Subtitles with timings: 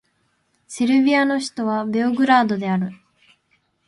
[0.67, 2.89] セルビアの首都はベオグラードである